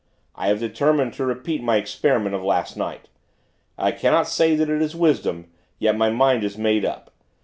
I 0.33 0.47
have 0.47 0.57
determined 0.59 1.13
to 1.13 1.25
repeat 1.27 1.61
my 1.61 1.75
experiment 1.77 2.33
of 2.33 2.41
last 2.43 2.75
night. 2.75 3.07
I 3.77 3.91
cannot 3.91 4.27
say 4.27 4.55
that 4.55 4.67
it 4.67 4.81
is 4.81 4.95
wisdom; 4.95 5.51
yet 5.77 5.95
my 5.95 6.09
mind 6.09 6.43
is 6.43 6.57
made 6.57 6.83
up. 6.85 7.11